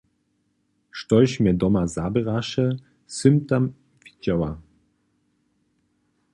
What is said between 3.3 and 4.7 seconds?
tam widźała.